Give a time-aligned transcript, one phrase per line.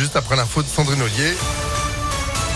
[0.00, 1.34] juste après l'info de Sandrine Ollier.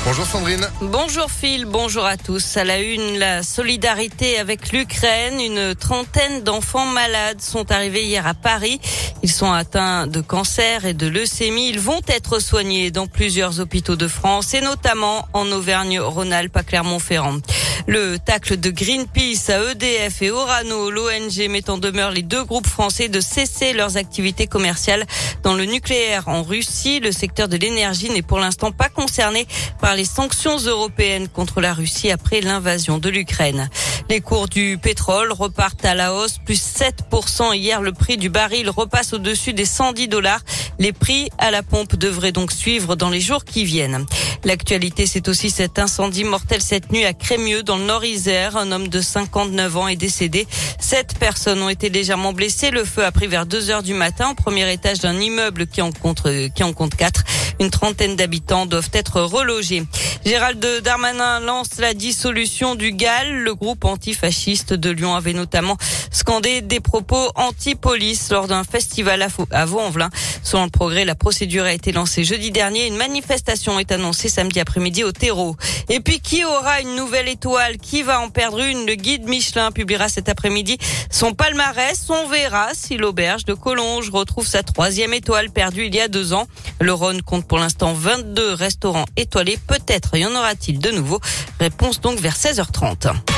[0.06, 0.66] Bonjour Sandrine.
[0.80, 2.56] Bonjour Phil, bonjour à tous.
[2.56, 5.38] À la une, la solidarité avec l'Ukraine.
[5.40, 8.80] Une trentaine d'enfants malades sont arrivés hier à Paris.
[9.22, 11.68] Ils sont atteints de cancer et de leucémie.
[11.68, 17.40] Ils vont être soignés dans plusieurs hôpitaux de France et notamment en Auvergne-Rhône-Alpes à Clermont-Ferrand.
[17.86, 22.66] Le tacle de Greenpeace à EDF et Orano, l'ONG met en demeure les deux groupes
[22.66, 25.04] français de cesser leurs activités commerciales
[25.42, 27.00] dans le nucléaire en Russie.
[27.00, 29.46] Le secteur de l'énergie n'est pour l'instant pas concerné
[29.80, 33.68] par les sanctions européennes contre la Russie après l'invasion de l'Ukraine.
[34.10, 37.80] Les cours du pétrole repartent à la hausse, plus 7% hier.
[37.80, 40.40] Le prix du baril repasse au-dessus des 110 dollars.
[40.78, 44.04] Les prix à la pompe devraient donc suivre dans les jours qui viennent.
[44.44, 48.56] L'actualité, c'est aussi cet incendie mortel cette nuit à Crémieux, dans le Nord-Isère.
[48.56, 50.46] Un homme de 59 ans est décédé.
[50.78, 52.70] Sept personnes ont été légèrement blessées.
[52.70, 55.80] Le feu a pris vers 2 heures du matin au premier étage d'un immeuble qui
[55.80, 56.22] en compte,
[56.54, 57.24] qui en compte quatre.
[57.60, 59.84] Une trentaine d'habitants doivent être relogés.
[60.26, 63.32] Gérald Darmanin lance la dissolution du GAL.
[63.32, 65.76] Le groupe antifasciste de Lyon avait notamment
[66.14, 70.10] scandé des propos anti-police lors d'un festival à Vaux-en-Velin.
[70.42, 72.86] Selon le progrès, la procédure a été lancée jeudi dernier.
[72.86, 75.56] Une manifestation est annoncée samedi après-midi au terreau.
[75.88, 77.78] Et puis, qui aura une nouvelle étoile?
[77.78, 78.86] Qui va en perdre une?
[78.86, 80.78] Le guide Michelin publiera cet après-midi
[81.10, 82.08] son palmarès.
[82.08, 86.32] On verra si l'auberge de Collonges retrouve sa troisième étoile perdue il y a deux
[86.32, 86.46] ans.
[86.80, 89.58] Le Rhône compte pour l'instant 22 restaurants étoilés.
[89.66, 91.20] Peut-être y en aura-t-il de nouveau.
[91.58, 93.33] Réponse donc vers 16h30.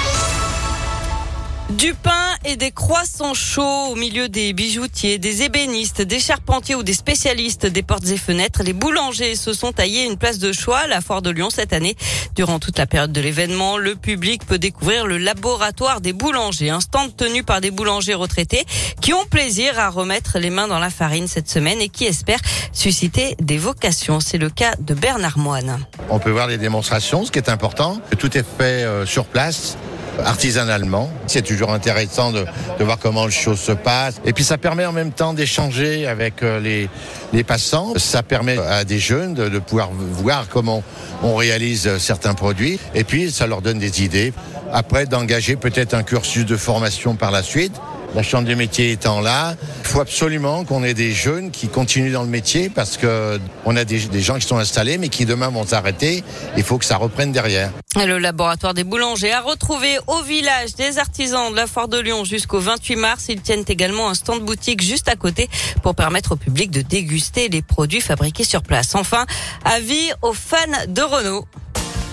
[1.70, 2.12] Du pain
[2.45, 7.67] et des croissants chauds au milieu des bijoutiers, des ébénistes, des charpentiers ou des spécialistes
[7.67, 8.62] des portes et fenêtres.
[8.62, 11.72] Les boulangers se sont taillés une place de choix à la Foire de Lyon cette
[11.72, 11.97] année.
[12.37, 16.78] Durant toute la période de l'événement, le public peut découvrir le laboratoire des boulangers, un
[16.78, 18.64] stand tenu par des boulangers retraités
[19.00, 22.42] qui ont plaisir à remettre les mains dans la farine cette semaine et qui espèrent
[22.72, 24.20] susciter des vocations.
[24.20, 25.84] C'est le cas de Bernard Moine.
[26.11, 28.00] On peut voir les démonstrations, ce qui est important.
[28.20, 29.77] Tout est fait euh, sur place
[30.25, 31.11] artisanalement.
[31.27, 32.44] C'est toujours intéressant de,
[32.78, 34.21] de, voir comment les choses se passent.
[34.25, 36.88] Et puis ça permet en même temps d'échanger avec euh, les,
[37.32, 37.93] les passants.
[37.97, 40.82] Ça permet à des jeunes de, de pouvoir voir comment
[41.22, 42.78] on réalise certains produits.
[42.94, 44.32] Et puis ça leur donne des idées.
[44.72, 47.75] Après, d'engager peut-être un cursus de formation par la suite.
[48.16, 52.15] La chambre des métiers étant là, il faut absolument qu'on ait des jeunes qui continuent
[52.15, 55.27] dans le métier parce que on a des, des gens qui sont installés mais qui
[55.27, 56.25] demain vont s'arrêter.
[56.56, 57.71] Il faut que ça reprenne derrière.
[57.94, 62.25] Le laboratoire des boulangers a retrouvé au village des artisans de la Foire de Lyon
[62.25, 63.26] jusqu'au 28 mars.
[63.28, 65.50] Ils tiennent également un stand boutique juste à côté
[65.82, 68.94] pour permettre au public de déguster les produits fabriqués sur place.
[68.94, 69.26] Enfin,
[69.62, 70.56] avis aux fans
[70.88, 71.44] de Renault.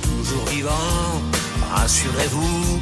[0.02, 1.22] Toujours vivant,
[1.74, 2.82] rassurez-vous.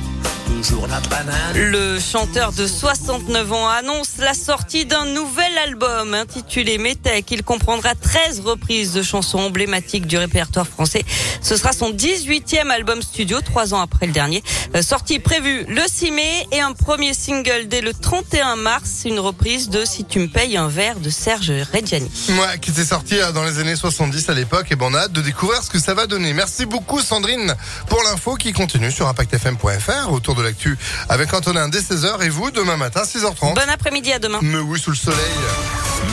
[1.55, 7.31] Le chanteur de 69 ans annonce la sortie d'un nouvel album intitulé Metec.
[7.31, 11.03] Il comprendra 13 reprises de chansons emblématiques du répertoire français.
[11.41, 14.43] Ce sera son 18e album studio, trois ans après le dernier.
[14.75, 19.19] Euh, sortie prévue le 6 mai et un premier single dès le 31 mars, une
[19.19, 22.11] reprise de Si tu me payes un verre de Serge Reggiani.
[22.29, 24.99] Ouais, qui était sorti euh, dans les années 70 à l'époque et bon, on a
[24.99, 26.33] hâte de découvrir ce que ça va donner.
[26.33, 27.55] Merci beaucoup Sandrine
[27.87, 30.77] pour l'info qui continue sur impactfm.fr autour de l'actu
[31.09, 33.55] avec Antonin dès 16h et vous demain matin 6h30.
[33.55, 34.39] Bon après-midi à demain.
[34.41, 35.17] Mais oui, sous le soleil.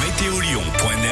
[0.07, 1.09] Météolion.net